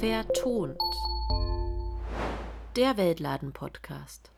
[0.00, 0.80] Vertont.
[2.74, 4.30] Der Weltladen-Podcast.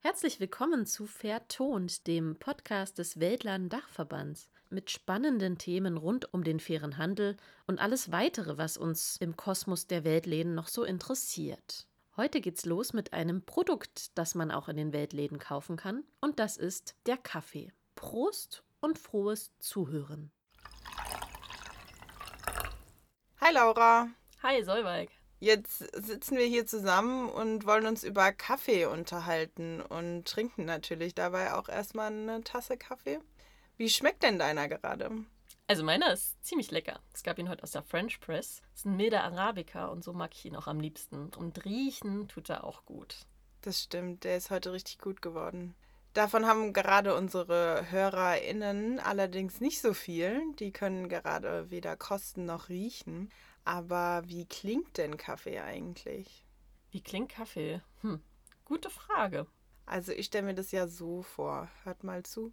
[0.00, 6.98] Herzlich willkommen zu Vertont, dem Podcast des Weltladen-Dachverbands mit spannenden Themen rund um den fairen
[6.98, 7.36] Handel
[7.68, 11.86] und alles weitere, was uns im Kosmos der Weltläden noch so interessiert.
[12.16, 16.40] Heute geht's los mit einem Produkt, das man auch in den Weltläden kaufen kann, und
[16.40, 17.72] das ist der Kaffee.
[17.94, 20.32] Prost und frohes Zuhören.
[23.46, 24.08] Hi Laura.
[24.42, 25.08] Hi Solveig.
[25.38, 31.54] Jetzt sitzen wir hier zusammen und wollen uns über Kaffee unterhalten und trinken natürlich dabei
[31.54, 33.20] auch erstmal eine Tasse Kaffee.
[33.76, 35.12] Wie schmeckt denn deiner gerade?
[35.68, 36.98] Also meiner ist ziemlich lecker.
[37.14, 38.62] Es gab ihn heute aus der French Press.
[38.72, 41.30] Das ist ein milder Arabica und so mag ich ihn auch am liebsten.
[41.36, 43.26] Und riechen tut er auch gut.
[43.62, 45.76] Das stimmt, der ist heute richtig gut geworden.
[46.16, 50.40] Davon haben gerade unsere HörerInnen allerdings nicht so viel.
[50.54, 53.28] Die können gerade weder kosten noch riechen.
[53.66, 56.46] Aber wie klingt denn Kaffee eigentlich?
[56.90, 57.82] Wie klingt Kaffee?
[58.00, 58.22] Hm,
[58.64, 59.46] gute Frage.
[59.84, 61.68] Also ich stelle mir das ja so vor.
[61.84, 62.50] Hört mal zu.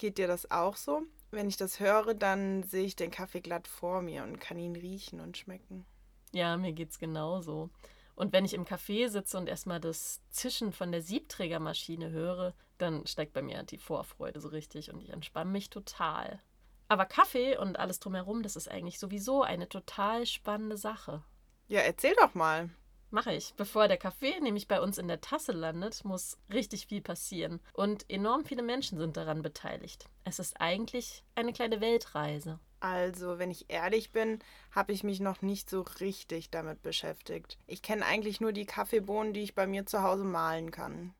[0.00, 1.02] Geht dir das auch so?
[1.30, 4.74] Wenn ich das höre, dann sehe ich den Kaffee glatt vor mir und kann ihn
[4.74, 5.84] riechen und schmecken.
[6.32, 7.68] Ja, mir geht's genauso.
[8.14, 13.06] Und wenn ich im Café sitze und erstmal das Zischen von der Siebträgermaschine höre, dann
[13.06, 16.40] steigt bei mir die Vorfreude so richtig und ich entspanne mich total.
[16.88, 21.22] Aber Kaffee und alles drumherum, das ist eigentlich sowieso eine total spannende Sache.
[21.68, 22.70] Ja, erzähl doch mal.
[23.12, 23.54] Mache ich.
[23.56, 27.60] Bevor der Kaffee nämlich bei uns in der Tasse landet, muss richtig viel passieren.
[27.72, 30.04] Und enorm viele Menschen sind daran beteiligt.
[30.22, 32.60] Es ist eigentlich eine kleine Weltreise.
[32.78, 34.38] Also, wenn ich ehrlich bin,
[34.70, 37.58] habe ich mich noch nicht so richtig damit beschäftigt.
[37.66, 41.12] Ich kenne eigentlich nur die Kaffeebohnen, die ich bei mir zu Hause mahlen kann.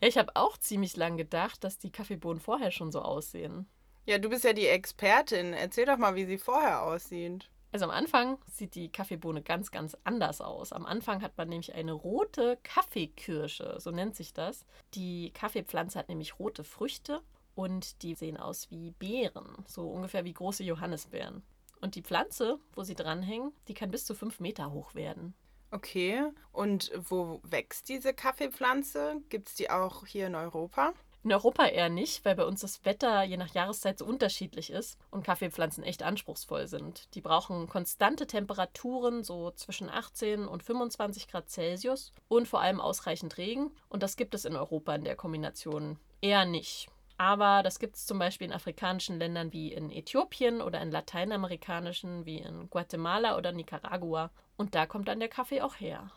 [0.00, 3.66] Ich habe auch ziemlich lang gedacht, dass die Kaffeebohnen vorher schon so aussehen.
[4.06, 5.54] Ja, du bist ja die Expertin.
[5.54, 7.48] Erzähl doch mal, wie sie vorher aussieht.
[7.74, 10.72] Also am Anfang sieht die Kaffeebohne ganz, ganz anders aus.
[10.72, 14.64] Am Anfang hat man nämlich eine rote Kaffeekirsche, so nennt sich das.
[14.94, 17.20] Die Kaffeepflanze hat nämlich rote Früchte
[17.56, 21.42] und die sehen aus wie Beeren, so ungefähr wie große Johannisbeeren.
[21.80, 25.34] Und die Pflanze, wo sie dranhängen, die kann bis zu fünf Meter hoch werden.
[25.72, 29.16] Okay, und wo wächst diese Kaffeepflanze?
[29.30, 30.92] Gibt es die auch hier in Europa?
[31.24, 34.98] In Europa eher nicht, weil bei uns das Wetter je nach Jahreszeit so unterschiedlich ist
[35.10, 37.14] und Kaffeepflanzen echt anspruchsvoll sind.
[37.14, 43.38] Die brauchen konstante Temperaturen, so zwischen 18 und 25 Grad Celsius und vor allem ausreichend
[43.38, 43.70] Regen.
[43.88, 46.88] Und das gibt es in Europa in der Kombination eher nicht.
[47.16, 52.26] Aber das gibt es zum Beispiel in afrikanischen Ländern wie in Äthiopien oder in lateinamerikanischen
[52.26, 54.30] wie in Guatemala oder Nicaragua.
[54.58, 56.10] Und da kommt dann der Kaffee auch her.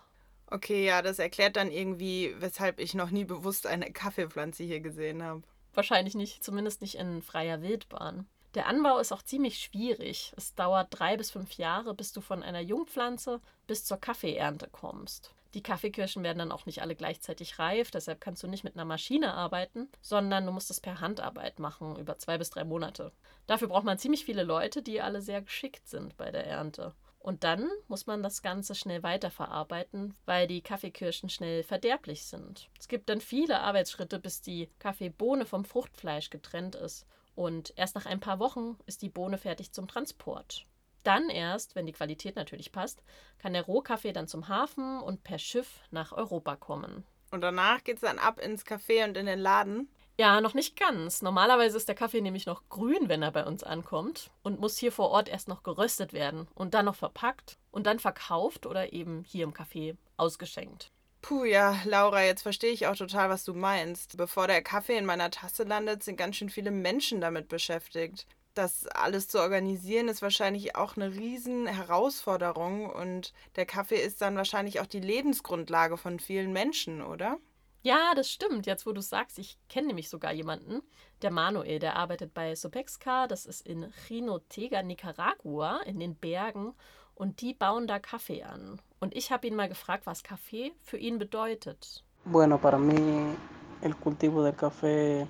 [0.49, 5.21] Okay, ja, das erklärt dann irgendwie, weshalb ich noch nie bewusst eine Kaffeepflanze hier gesehen
[5.21, 5.43] habe.
[5.73, 8.27] Wahrscheinlich nicht, zumindest nicht in freier Wildbahn.
[8.55, 10.33] Der Anbau ist auch ziemlich schwierig.
[10.37, 15.33] Es dauert drei bis fünf Jahre, bis du von einer Jungpflanze bis zur Kaffeeernte kommst.
[15.53, 18.85] Die Kaffeekirschen werden dann auch nicht alle gleichzeitig reif, deshalb kannst du nicht mit einer
[18.85, 23.11] Maschine arbeiten, sondern du musst es per Handarbeit machen, über zwei bis drei Monate.
[23.47, 26.93] Dafür braucht man ziemlich viele Leute, die alle sehr geschickt sind bei der Ernte.
[27.27, 32.69] Und dann muss man das Ganze schnell weiterverarbeiten, weil die Kaffeekirschen schnell verderblich sind.
[32.79, 37.05] Es gibt dann viele Arbeitsschritte, bis die Kaffeebohne vom Fruchtfleisch getrennt ist.
[37.35, 40.65] Und erst nach ein paar Wochen ist die Bohne fertig zum Transport.
[41.03, 43.03] Dann erst, wenn die Qualität natürlich passt,
[43.39, 47.03] kann der Rohkaffee dann zum Hafen und per Schiff nach Europa kommen.
[47.31, 49.89] Und danach geht es dann ab ins Café und in den Laden?
[50.19, 51.21] Ja, noch nicht ganz.
[51.21, 54.91] Normalerweise ist der Kaffee nämlich noch grün, wenn er bei uns ankommt und muss hier
[54.91, 59.23] vor Ort erst noch geröstet werden und dann noch verpackt und dann verkauft oder eben
[59.23, 60.91] hier im Café ausgeschenkt.
[61.21, 64.17] Puh, ja, Laura, jetzt verstehe ich auch total, was du meinst.
[64.17, 68.25] Bevor der Kaffee in meiner Tasse landet, sind ganz schön viele Menschen damit beschäftigt.
[68.55, 74.35] Das alles zu organisieren ist wahrscheinlich auch eine riesen Herausforderung und der Kaffee ist dann
[74.35, 77.37] wahrscheinlich auch die Lebensgrundlage von vielen Menschen, oder?
[77.81, 78.65] Ja, das stimmt.
[78.65, 80.81] Jetzt, wo du sagst, ich kenne nämlich sogar jemanden.
[81.21, 83.27] Der Manuel, der arbeitet bei Sopexca.
[83.27, 86.73] Das ist in Jinotega, Nicaragua, in den Bergen.
[87.15, 88.79] Und die bauen da Kaffee an.
[88.99, 92.03] Und ich habe ihn mal gefragt, was Kaffee für ihn bedeutet.
[92.25, 93.35] Bueno, para mí
[93.81, 95.27] el cultivo del café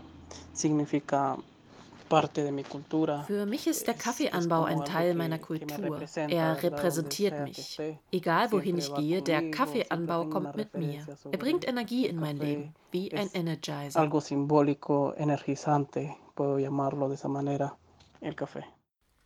[0.53, 1.37] significa
[2.09, 6.01] Für mich ist der Kaffeeanbau ein Teil meiner Kultur.
[6.15, 7.79] Er repräsentiert mich.
[8.11, 11.05] Egal wohin ich gehe, der Kaffeeanbau kommt mit mir.
[11.31, 13.99] Er bringt Energie in mein Leben, wie ein Energizer.
[13.99, 17.77] Algo simbólico, energizante, puedo llamarlo de esa manera,
[18.21, 18.63] el café.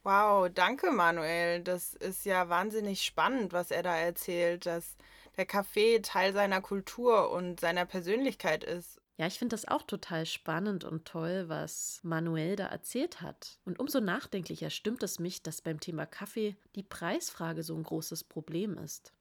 [0.03, 1.61] Wow, danke Manuel.
[1.61, 4.95] Das ist ja wahnsinnig spannend, was er da erzählt, dass
[5.37, 9.00] der Kaffee Teil seiner Kultur und seiner Persönlichkeit ist.
[9.21, 13.59] Ja, ich finde das auch total spannend und toll, was Manuel da erzählt hat.
[13.65, 18.23] Und umso nachdenklicher stimmt es mich, dass beim Thema Kaffee die Preisfrage so ein großes
[18.23, 19.13] Problem ist.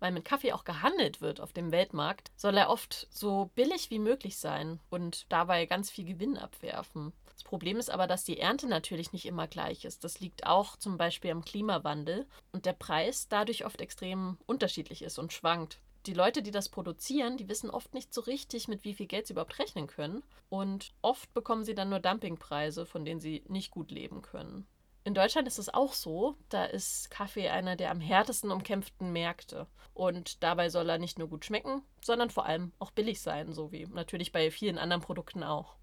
[0.00, 3.98] Weil mit Kaffee auch gehandelt wird auf dem Weltmarkt, soll er oft so billig wie
[3.98, 7.14] möglich sein und dabei ganz viel Gewinn abwerfen.
[7.32, 10.04] Das Problem ist aber, dass die Ernte natürlich nicht immer gleich ist.
[10.04, 15.18] Das liegt auch zum Beispiel am Klimawandel und der Preis dadurch oft extrem unterschiedlich ist
[15.18, 18.94] und schwankt die Leute, die das produzieren, die wissen oft nicht so richtig, mit wie
[18.94, 20.22] viel Geld sie überhaupt rechnen können.
[20.48, 24.66] Und oft bekommen sie dann nur Dumpingpreise, von denen sie nicht gut leben können.
[25.04, 29.68] In Deutschland ist es auch so, da ist Kaffee einer der am härtesten umkämpften Märkte.
[29.94, 33.70] Und dabei soll er nicht nur gut schmecken, sondern vor allem auch billig sein, so
[33.70, 35.76] wie natürlich bei vielen anderen Produkten auch.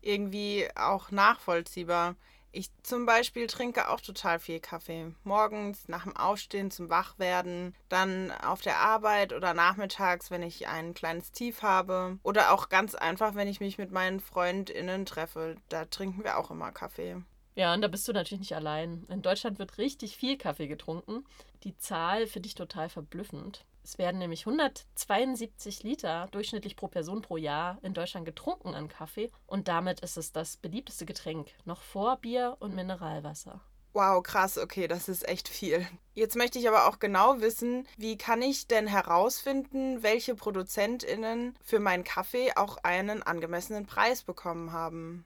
[0.00, 2.16] Irgendwie auch nachvollziehbar.
[2.52, 5.12] Ich zum Beispiel trinke auch total viel Kaffee.
[5.22, 10.92] Morgens, nach dem Aufstehen zum Wachwerden, dann auf der Arbeit oder nachmittags, wenn ich ein
[10.94, 12.18] kleines Tief habe.
[12.24, 15.56] Oder auch ganz einfach, wenn ich mich mit meinen FreundInnen treffe.
[15.68, 17.22] Da trinken wir auch immer Kaffee.
[17.54, 19.04] Ja, und da bist du natürlich nicht allein.
[19.08, 21.24] In Deutschland wird richtig viel Kaffee getrunken.
[21.62, 23.64] Die Zahl finde ich total verblüffend.
[23.82, 29.30] Es werden nämlich 172 Liter durchschnittlich pro Person pro Jahr in Deutschland getrunken an Kaffee
[29.46, 33.60] und damit ist es das beliebteste Getränk, noch vor Bier und Mineralwasser.
[33.92, 35.84] Wow, krass, okay, das ist echt viel.
[36.14, 41.80] Jetzt möchte ich aber auch genau wissen, wie kann ich denn herausfinden, welche Produzentinnen für
[41.80, 45.24] meinen Kaffee auch einen angemessenen Preis bekommen haben?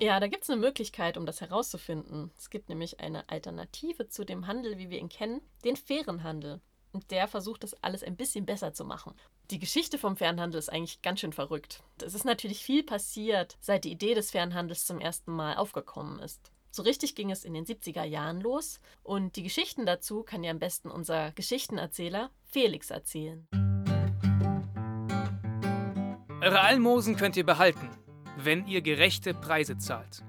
[0.00, 2.30] Ja, da gibt es eine Möglichkeit, um das herauszufinden.
[2.38, 6.60] Es gibt nämlich eine Alternative zu dem Handel, wie wir ihn kennen, den fairen Handel.
[6.92, 9.14] Und der versucht das alles ein bisschen besser zu machen.
[9.50, 11.82] Die Geschichte vom Fernhandel ist eigentlich ganz schön verrückt.
[12.00, 16.52] Es ist natürlich viel passiert, seit die Idee des Fernhandels zum ersten Mal aufgekommen ist.
[16.70, 20.52] So richtig ging es in den 70er Jahren los und die Geschichten dazu kann ja
[20.52, 23.48] am besten unser Geschichtenerzähler Felix erzählen.
[26.40, 27.90] Eure Almosen könnt ihr behalten
[28.44, 30.22] wenn ihr gerechte Preise zahlt.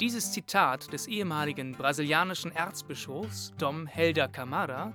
[0.00, 4.92] Dieses Zitat des ehemaligen brasilianischen Erzbischofs Dom Helder Camara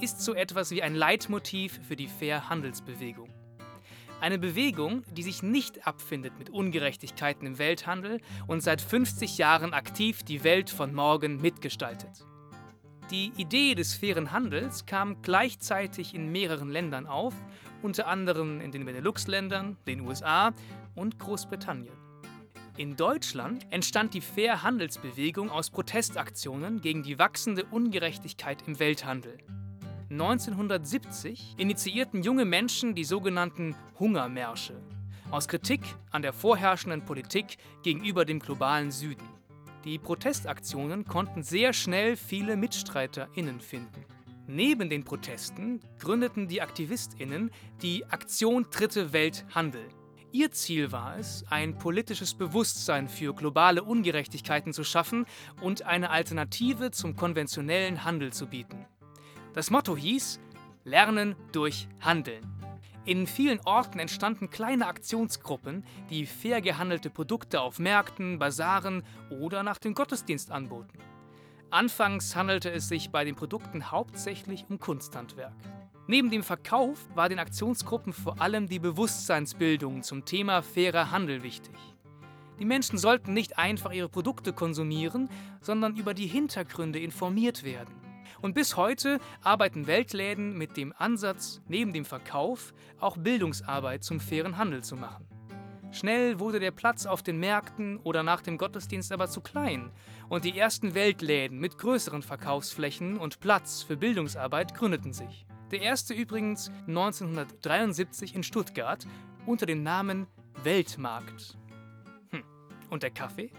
[0.00, 3.28] ist so etwas wie ein Leitmotiv für die Fair-Handelsbewegung.
[4.20, 10.24] Eine Bewegung, die sich nicht abfindet mit Ungerechtigkeiten im Welthandel und seit 50 Jahren aktiv
[10.24, 12.26] die Welt von morgen mitgestaltet.
[13.12, 17.32] Die Idee des fairen Handels kam gleichzeitig in mehreren Ländern auf,
[17.80, 20.52] unter anderem in den Benelux-Ländern, den USA
[20.98, 21.96] und Großbritannien.
[22.76, 29.38] In Deutschland entstand die Fair-Handelsbewegung aus Protestaktionen gegen die wachsende Ungerechtigkeit im Welthandel.
[30.10, 34.74] 1970 initiierten junge Menschen die sogenannten Hungermärsche
[35.30, 39.28] aus Kritik an der vorherrschenden Politik gegenüber dem globalen Süden.
[39.84, 44.04] Die Protestaktionen konnten sehr schnell viele MitstreiterInnen finden.
[44.46, 47.50] Neben den Protesten gründeten die AktivistInnen
[47.82, 49.86] die Aktion Dritte Welt Handel.
[50.30, 55.24] Ihr Ziel war es, ein politisches Bewusstsein für globale Ungerechtigkeiten zu schaffen
[55.62, 58.86] und eine Alternative zum konventionellen Handel zu bieten.
[59.54, 60.38] Das Motto hieß
[60.84, 62.44] Lernen durch Handeln.
[63.06, 69.78] In vielen Orten entstanden kleine Aktionsgruppen, die fair gehandelte Produkte auf Märkten, Basaren oder nach
[69.78, 70.98] dem Gottesdienst anboten.
[71.70, 75.56] Anfangs handelte es sich bei den Produkten hauptsächlich um Kunsthandwerk.
[76.10, 81.74] Neben dem Verkauf war den Aktionsgruppen vor allem die Bewusstseinsbildung zum Thema fairer Handel wichtig.
[82.58, 85.28] Die Menschen sollten nicht einfach ihre Produkte konsumieren,
[85.60, 87.94] sondern über die Hintergründe informiert werden.
[88.40, 94.56] Und bis heute arbeiten Weltläden mit dem Ansatz, neben dem Verkauf auch Bildungsarbeit zum fairen
[94.56, 95.26] Handel zu machen.
[95.90, 99.90] Schnell wurde der Platz auf den Märkten oder nach dem Gottesdienst aber zu klein
[100.30, 105.44] und die ersten Weltläden mit größeren Verkaufsflächen und Platz für Bildungsarbeit gründeten sich.
[105.70, 109.06] Der erste übrigens 1973 in Stuttgart
[109.44, 110.26] unter dem Namen
[110.62, 111.58] Weltmarkt.
[112.30, 112.42] Hm.
[112.88, 113.50] Und der Kaffee?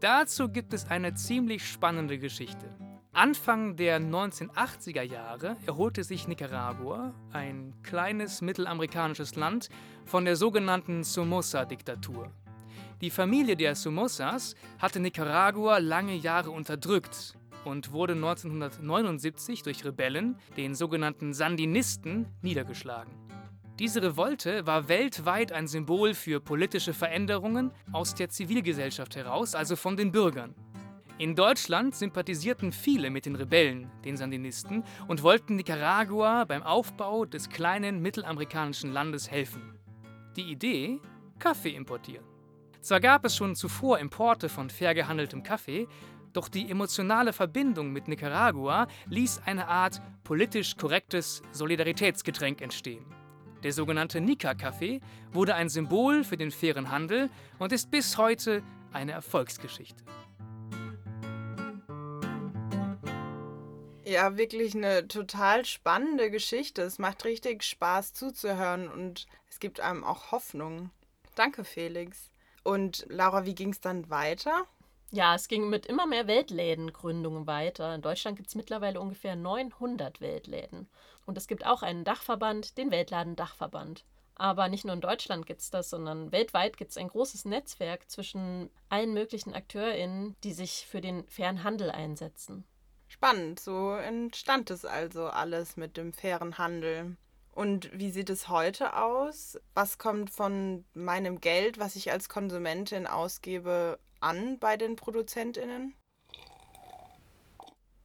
[0.00, 2.68] Dazu gibt es eine ziemlich spannende Geschichte.
[3.12, 9.68] Anfang der 1980er Jahre erholte sich Nicaragua, ein kleines mittelamerikanisches Land,
[10.04, 12.30] von der sogenannten Somoza-Diktatur.
[13.00, 17.36] Die Familie der Somozas hatte Nicaragua lange Jahre unterdrückt
[17.66, 23.12] und wurde 1979 durch Rebellen, den sogenannten Sandinisten, niedergeschlagen.
[23.78, 29.96] Diese Revolte war weltweit ein Symbol für politische Veränderungen aus der Zivilgesellschaft heraus, also von
[29.98, 30.54] den Bürgern.
[31.18, 37.48] In Deutschland sympathisierten viele mit den Rebellen, den Sandinisten, und wollten Nicaragua beim Aufbau des
[37.48, 39.78] kleinen mittelamerikanischen Landes helfen.
[40.36, 41.00] Die Idee?
[41.38, 42.24] Kaffee importieren.
[42.80, 45.88] Zwar gab es schon zuvor Importe von fair gehandeltem Kaffee,
[46.36, 53.04] doch die emotionale Verbindung mit Nicaragua ließ eine Art politisch korrektes Solidaritätsgetränk entstehen.
[53.62, 55.00] Der sogenannte Nika-Kaffee
[55.32, 58.62] wurde ein Symbol für den fairen Handel und ist bis heute
[58.92, 60.04] eine Erfolgsgeschichte.
[64.04, 66.82] Ja, wirklich eine total spannende Geschichte.
[66.82, 70.90] Es macht richtig Spaß zuzuhören und es gibt einem auch Hoffnung.
[71.34, 72.30] Danke, Felix.
[72.62, 74.66] Und Laura, wie ging es dann weiter?
[75.10, 77.94] Ja, es ging mit immer mehr Weltlädengründungen weiter.
[77.94, 80.88] In Deutschland gibt es mittlerweile ungefähr 900 Weltläden.
[81.26, 84.04] Und es gibt auch einen Dachverband, den Weltladen-Dachverband.
[84.34, 88.10] Aber nicht nur in Deutschland gibt es das, sondern weltweit gibt es ein großes Netzwerk
[88.10, 92.64] zwischen allen möglichen AkteurInnen, die sich für den fairen Handel einsetzen.
[93.08, 97.16] Spannend, so entstand es also alles mit dem fairen Handel.
[97.56, 99.58] Und wie sieht es heute aus?
[99.72, 105.94] Was kommt von meinem Geld, was ich als Konsumentin ausgebe, an bei den Produzentinnen?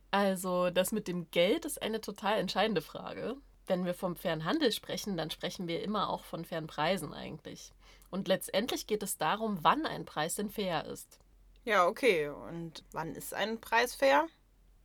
[0.10, 3.36] Also, das mit dem Geld ist eine total entscheidende Frage.
[3.67, 7.74] Wenn wir vom fairen Handel sprechen, dann sprechen wir immer auch von fairen Preisen eigentlich.
[8.10, 11.20] Und letztendlich geht es darum, wann ein Preis denn fair ist.
[11.65, 12.29] Ja, okay.
[12.29, 14.29] Und wann ist ein Preis fair?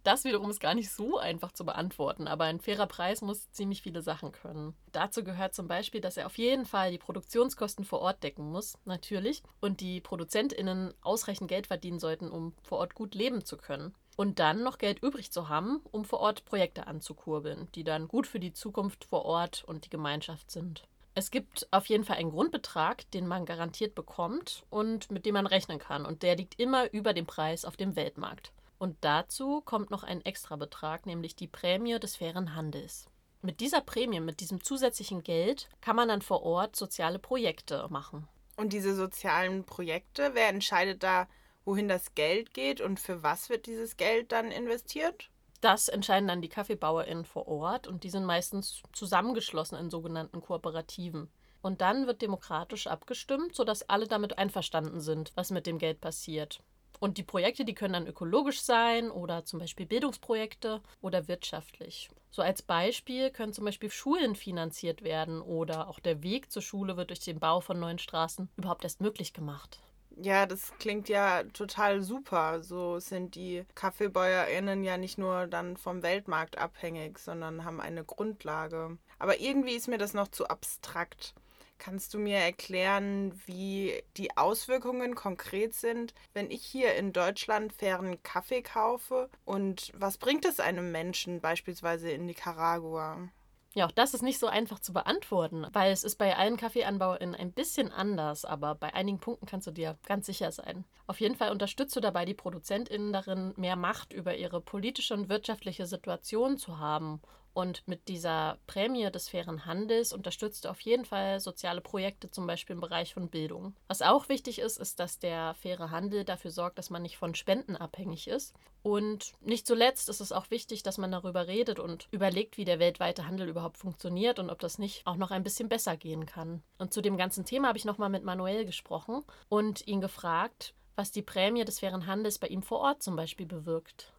[0.06, 3.82] Das wiederum ist gar nicht so einfach zu beantworten, aber ein fairer Preis muss ziemlich
[3.82, 4.76] viele Sachen können.
[4.92, 8.78] Dazu gehört zum Beispiel, dass er auf jeden Fall die Produktionskosten vor Ort decken muss,
[8.84, 13.96] natürlich, und die ProduzentInnen ausreichend Geld verdienen sollten, um vor Ort gut leben zu können.
[14.14, 18.28] Und dann noch Geld übrig zu haben, um vor Ort Projekte anzukurbeln, die dann gut
[18.28, 20.84] für die Zukunft vor Ort und die Gemeinschaft sind.
[21.16, 25.48] Es gibt auf jeden Fall einen Grundbetrag, den man garantiert bekommt und mit dem man
[25.48, 26.06] rechnen kann.
[26.06, 28.52] Und der liegt immer über dem Preis auf dem Weltmarkt.
[28.78, 33.06] Und dazu kommt noch ein Extrabetrag, nämlich die Prämie des fairen Handels.
[33.42, 38.28] Mit dieser Prämie, mit diesem zusätzlichen Geld, kann man dann vor Ort soziale Projekte machen.
[38.56, 41.28] Und diese sozialen Projekte, wer entscheidet da,
[41.64, 45.30] wohin das Geld geht und für was wird dieses Geld dann investiert?
[45.60, 51.28] Das entscheiden dann die KaffeebauerInnen vor Ort und die sind meistens zusammengeschlossen in sogenannten Kooperativen.
[51.62, 56.62] Und dann wird demokratisch abgestimmt, sodass alle damit einverstanden sind, was mit dem Geld passiert.
[57.00, 62.10] Und die Projekte, die können dann ökologisch sein oder zum Beispiel Bildungsprojekte oder wirtschaftlich.
[62.30, 66.96] So als Beispiel können zum Beispiel Schulen finanziert werden oder auch der Weg zur Schule
[66.96, 69.80] wird durch den Bau von neuen Straßen überhaupt erst möglich gemacht.
[70.18, 72.62] Ja, das klingt ja total super.
[72.62, 78.98] So sind die KaffeebäuerInnen ja nicht nur dann vom Weltmarkt abhängig, sondern haben eine Grundlage.
[79.18, 81.34] Aber irgendwie ist mir das noch zu abstrakt.
[81.78, 88.22] Kannst du mir erklären, wie die Auswirkungen konkret sind, wenn ich hier in Deutschland fairen
[88.22, 89.28] Kaffee kaufe?
[89.44, 93.28] Und was bringt es einem Menschen beispielsweise in Nicaragua?
[93.74, 97.34] Ja, auch das ist nicht so einfach zu beantworten, weil es ist bei allen Kaffeeanbauern
[97.34, 100.86] ein bisschen anders, aber bei einigen Punkten kannst du dir ganz sicher sein.
[101.06, 105.28] Auf jeden Fall unterstützt du dabei die ProduzentInnen darin, mehr Macht über ihre politische und
[105.28, 107.20] wirtschaftliche Situation zu haben
[107.56, 112.46] und mit dieser Prämie des fairen Handels unterstützt du auf jeden Fall soziale Projekte, zum
[112.46, 113.74] Beispiel im Bereich von Bildung.
[113.88, 117.34] Was auch wichtig ist, ist, dass der faire Handel dafür sorgt, dass man nicht von
[117.34, 118.54] Spenden abhängig ist.
[118.82, 122.78] Und nicht zuletzt ist es auch wichtig, dass man darüber redet und überlegt, wie der
[122.78, 126.62] weltweite Handel überhaupt funktioniert und ob das nicht auch noch ein bisschen besser gehen kann.
[126.76, 131.10] Und zu dem ganzen Thema habe ich nochmal mit Manuel gesprochen und ihn gefragt, was
[131.10, 134.12] die Prämie des fairen Handels bei ihm vor Ort zum Beispiel bewirkt.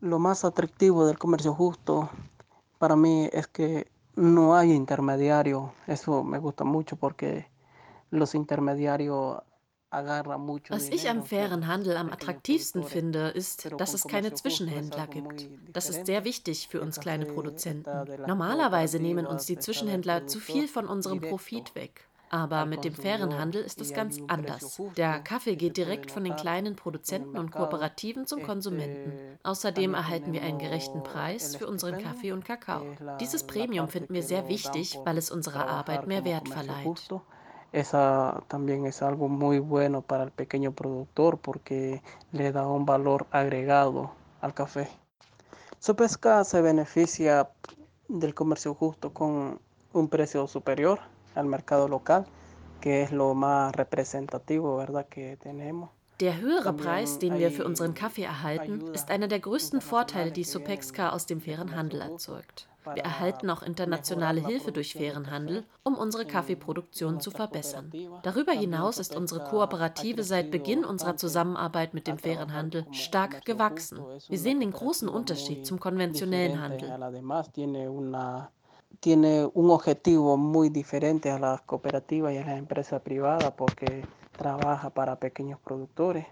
[0.00, 2.08] Lo más atractivo del comercio justo
[2.80, 5.74] para mí es que no hay intermediario.
[5.86, 7.46] Eso me gusta mucho porque
[8.10, 9.42] los intermediarios
[10.68, 15.48] Was ich am fairen Handel am attraktivsten finde, ist, dass es keine Zwischenhändler gibt.
[15.72, 17.90] Das ist sehr wichtig für uns kleine Produzenten.
[18.24, 22.08] Normalerweise nehmen uns die Zwischenhändler zu viel von unserem Profit weg.
[22.32, 24.80] Aber mit dem fairen Handel ist es ganz anders.
[24.96, 29.12] Der Kaffee geht direkt von den kleinen Produzenten und Kooperativen zum Konsumenten.
[29.42, 32.82] Außerdem erhalten wir einen gerechten Preis für unseren Kaffee und Kakao.
[33.18, 37.10] Dieses Premium finden wir sehr wichtig, weil es unserer Arbeit mehr Wert verleiht.
[37.72, 43.26] Esa también es algo muy bueno para el pequeño productor porque le da un valor
[43.30, 44.10] agregado
[44.40, 44.88] al café.
[45.78, 47.48] Su pesca se beneficia
[48.08, 49.60] del comercio justo con
[49.92, 50.98] un precio superior
[51.34, 52.26] al mercado local,
[52.80, 55.90] que es lo más representativo, ¿verdad?, que tenemos.
[56.20, 60.44] Der höhere Preis, den wir für unseren Kaffee erhalten, ist einer der größten Vorteile, die
[60.44, 62.68] Sopexka aus dem fairen Handel erzeugt.
[62.94, 67.90] Wir erhalten auch internationale Hilfe durch fairen Handel, um unsere Kaffeeproduktion zu verbessern.
[68.22, 74.00] Darüber hinaus ist unsere Kooperative seit Beginn unserer Zusammenarbeit mit dem fairen Handel stark gewachsen.
[74.28, 76.90] Wir sehen den großen Unterschied zum konventionellen Handel.
[78.98, 84.04] Tiene un objetivo muy diferente a las cooperativas y a las empresas privadas porque
[84.36, 86.26] trabaja para pequeños productores.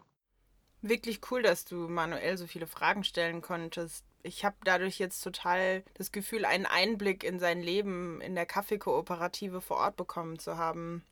[0.81, 4.05] Wirklich cool, dass du manuell so viele Fragen stellen konntest.
[4.23, 9.61] Ich habe dadurch jetzt total das Gefühl, einen Einblick in sein Leben in der Kaffeekooperative
[9.61, 11.03] vor Ort bekommen zu haben.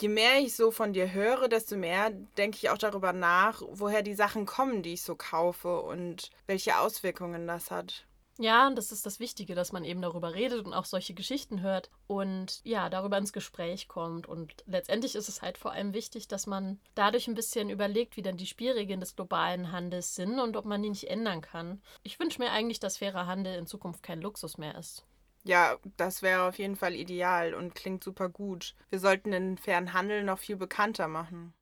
[0.00, 4.02] Je mehr ich so von dir höre, desto mehr denke ich auch darüber nach, woher
[4.02, 8.06] die Sachen kommen, die ich so kaufe und welche Auswirkungen das hat.
[8.40, 11.60] Ja, und das ist das Wichtige, dass man eben darüber redet und auch solche Geschichten
[11.60, 14.28] hört und ja, darüber ins Gespräch kommt.
[14.28, 18.22] Und letztendlich ist es halt vor allem wichtig, dass man dadurch ein bisschen überlegt, wie
[18.22, 21.82] dann die Spielregeln des globalen Handels sind und ob man die nicht ändern kann.
[22.04, 25.04] Ich wünsche mir eigentlich, dass fairer Handel in Zukunft kein Luxus mehr ist.
[25.42, 28.76] Ja, das wäre auf jeden Fall ideal und klingt super gut.
[28.90, 31.54] Wir sollten den fairen Handel noch viel bekannter machen.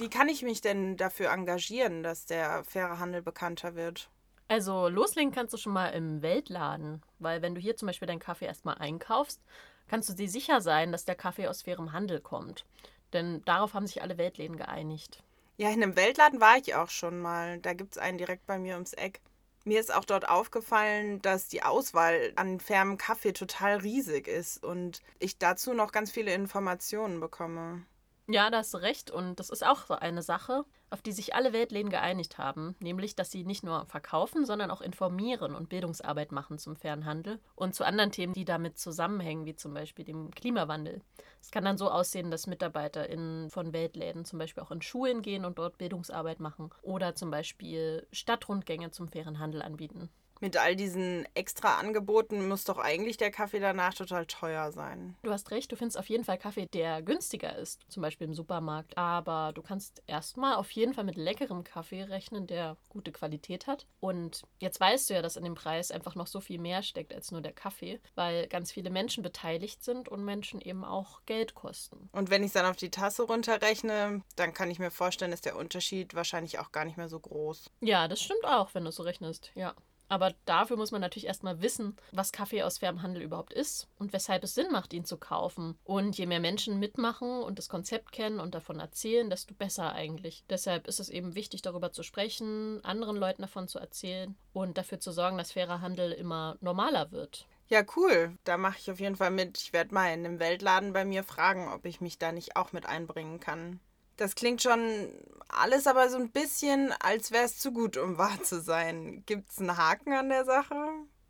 [0.00, 4.08] Wie kann ich mich denn dafür engagieren, dass der faire Handel bekannter wird?
[4.48, 8.18] Also loslegen kannst du schon mal im Weltladen, weil wenn du hier zum Beispiel deinen
[8.18, 9.42] Kaffee erstmal einkaufst,
[9.88, 12.64] kannst du dir sicher sein, dass der Kaffee aus fairem Handel kommt.
[13.12, 15.22] Denn darauf haben sich alle Weltläden geeinigt.
[15.58, 17.58] Ja, in einem Weltladen war ich auch schon mal.
[17.58, 19.20] Da gibt es einen direkt bei mir ums Eck.
[19.66, 25.02] Mir ist auch dort aufgefallen, dass die Auswahl an fairem Kaffee total riesig ist und
[25.18, 27.84] ich dazu noch ganz viele Informationen bekomme.
[28.32, 29.10] Ja, da hast du recht.
[29.10, 32.76] Und das ist auch so eine Sache, auf die sich alle Weltläden geeinigt haben.
[32.78, 37.40] Nämlich, dass sie nicht nur verkaufen, sondern auch informieren und Bildungsarbeit machen zum fairen Handel
[37.56, 41.02] und zu anderen Themen, die damit zusammenhängen, wie zum Beispiel dem Klimawandel.
[41.40, 45.44] Es kann dann so aussehen, dass MitarbeiterInnen von Weltläden zum Beispiel auch in Schulen gehen
[45.44, 50.08] und dort Bildungsarbeit machen oder zum Beispiel Stadtrundgänge zum fairen Handel anbieten
[50.40, 55.16] mit all diesen extra Angeboten muss doch eigentlich der Kaffee danach total teuer sein.
[55.22, 58.34] Du hast recht, du findest auf jeden Fall Kaffee, der günstiger ist, zum Beispiel im
[58.34, 58.96] Supermarkt.
[58.96, 63.86] Aber du kannst erstmal auf jeden Fall mit leckerem Kaffee rechnen, der gute Qualität hat.
[64.00, 67.14] Und jetzt weißt du ja, dass in dem Preis einfach noch so viel mehr steckt
[67.14, 71.54] als nur der Kaffee, weil ganz viele Menschen beteiligt sind und Menschen eben auch Geld
[71.54, 72.08] kosten.
[72.12, 75.44] Und wenn ich es dann auf die Tasse runterrechne, dann kann ich mir vorstellen, ist
[75.44, 77.70] der Unterschied wahrscheinlich auch gar nicht mehr so groß.
[77.80, 79.74] Ja, das stimmt auch, wenn du so rechnest, ja.
[80.10, 84.12] Aber dafür muss man natürlich erstmal wissen, was Kaffee aus fairem Handel überhaupt ist und
[84.12, 85.78] weshalb es Sinn macht, ihn zu kaufen.
[85.84, 90.44] Und je mehr Menschen mitmachen und das Konzept kennen und davon erzählen, desto besser eigentlich.
[90.50, 94.98] Deshalb ist es eben wichtig, darüber zu sprechen, anderen Leuten davon zu erzählen und dafür
[94.98, 97.46] zu sorgen, dass fairer Handel immer normaler wird.
[97.68, 98.36] Ja, cool.
[98.42, 99.58] Da mache ich auf jeden Fall mit.
[99.58, 102.72] Ich werde mal in einem Weltladen bei mir fragen, ob ich mich da nicht auch
[102.72, 103.78] mit einbringen kann.
[104.20, 105.08] Das klingt schon
[105.48, 109.22] alles aber so ein bisschen, als wäre es zu gut, um wahr zu sein.
[109.24, 110.74] Gibt es einen Haken an der Sache?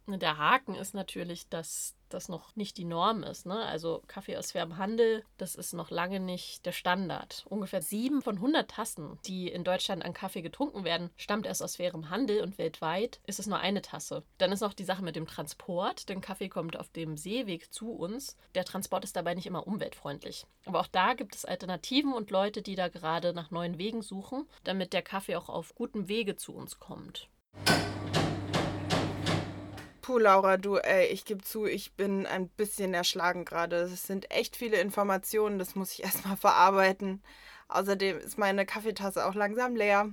[0.08, 3.46] Der Haken ist natürlich, dass das noch nicht die Norm ist.
[3.46, 3.56] Ne?
[3.56, 7.44] Also Kaffee aus fairem Handel, das ist noch lange nicht der Standard.
[7.48, 11.76] Ungefähr sieben von 100 Tassen, die in Deutschland an Kaffee getrunken werden, stammt erst aus
[11.76, 14.22] fairem Handel und weltweit ist es nur eine Tasse.
[14.38, 17.92] Dann ist noch die Sache mit dem Transport, denn Kaffee kommt auf dem Seeweg zu
[17.92, 18.36] uns.
[18.54, 20.46] Der Transport ist dabei nicht immer umweltfreundlich.
[20.66, 24.48] Aber auch da gibt es Alternativen und Leute, die da gerade nach neuen Wegen suchen,
[24.64, 27.28] damit der Kaffee auch auf gutem Wege zu uns kommt.
[30.00, 33.76] Puh, Laura, du, ey, ich gebe zu, ich bin ein bisschen erschlagen gerade.
[33.76, 37.22] Es sind echt viele Informationen, das muss ich erstmal verarbeiten.
[37.68, 40.10] Außerdem ist meine Kaffeetasse auch langsam leer.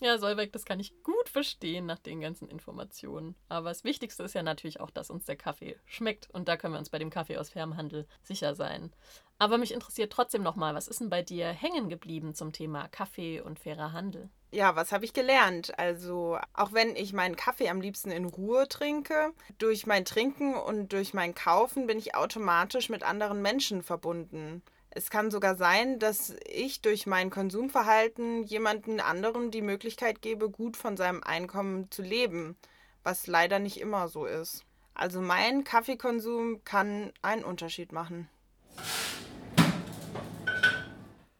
[0.00, 3.36] Ja, Solveig, das kann ich gut verstehen nach den ganzen Informationen.
[3.48, 6.28] Aber das Wichtigste ist ja natürlich auch, dass uns der Kaffee schmeckt.
[6.30, 8.92] Und da können wir uns bei dem Kaffee aus fairem Handel sicher sein.
[9.38, 13.40] Aber mich interessiert trotzdem nochmal, was ist denn bei dir hängen geblieben zum Thema Kaffee
[13.40, 14.30] und fairer Handel?
[14.54, 15.76] Ja, was habe ich gelernt?
[15.80, 20.92] Also, auch wenn ich meinen Kaffee am liebsten in Ruhe trinke, durch mein Trinken und
[20.92, 24.62] durch mein Kaufen bin ich automatisch mit anderen Menschen verbunden.
[24.90, 30.76] Es kann sogar sein, dass ich durch mein Konsumverhalten jemanden anderen die Möglichkeit gebe, gut
[30.76, 32.56] von seinem Einkommen zu leben,
[33.02, 34.64] was leider nicht immer so ist.
[34.94, 38.28] Also mein Kaffeekonsum kann einen Unterschied machen.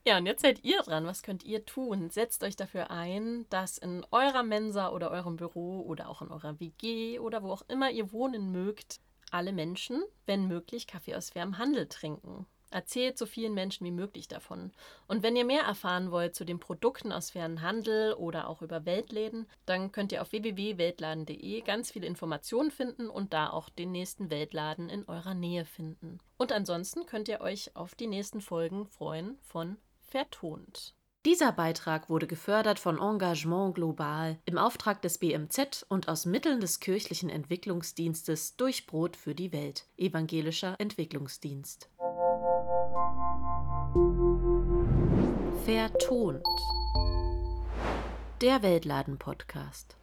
[0.06, 1.06] Ja, und jetzt seid ihr dran.
[1.06, 2.10] Was könnt ihr tun?
[2.10, 6.60] Setzt euch dafür ein, dass in eurer Mensa oder eurem Büro oder auch in eurer
[6.60, 11.56] WG oder wo auch immer ihr wohnen mögt, alle Menschen, wenn möglich, Kaffee aus fairem
[11.56, 12.46] Handel trinken.
[12.70, 14.72] Erzählt so vielen Menschen wie möglich davon.
[15.06, 18.84] Und wenn ihr mehr erfahren wollt zu den Produkten aus fairen Handel oder auch über
[18.84, 24.28] Weltläden, dann könnt ihr auf www.weltladen.de ganz viele Informationen finden und da auch den nächsten
[24.28, 26.18] Weltladen in eurer Nähe finden.
[26.36, 29.78] Und ansonsten könnt ihr euch auf die nächsten Folgen freuen von
[30.14, 30.94] vertont.
[31.24, 36.78] Dieser Beitrag wurde gefördert von Engagement Global im Auftrag des BMZ und aus Mitteln des
[36.78, 41.88] kirchlichen Entwicklungsdienstes durch Brot für die Welt, evangelischer Entwicklungsdienst.
[45.64, 46.46] Vertont.
[48.40, 49.96] Der Weltladen-Podcast.